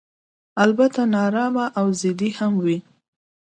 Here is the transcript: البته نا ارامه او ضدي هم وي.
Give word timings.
البته 0.63 1.01
نا 1.13 1.19
ارامه 1.27 1.65
او 1.79 1.85
ضدي 2.01 2.29
هم 2.37 2.53
وي. 2.63 2.77